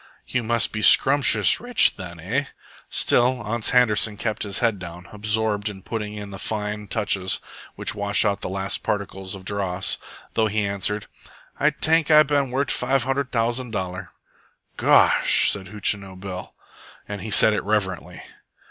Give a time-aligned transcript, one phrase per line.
[0.25, 2.45] "You must be scrumptious rich, then, eh?"
[2.89, 7.39] Still Ans Handerson kept his head down, absorbed in putting in the fine touches
[7.75, 9.99] which wash out the last particles of dross,
[10.33, 11.05] though he answered,
[11.59, 14.09] "Ay tank Ay ban wort' five hundred t'ousand dollar."
[14.75, 16.55] "Gosh!" said Hootchinoo Bill,
[17.07, 18.23] and he said it reverently.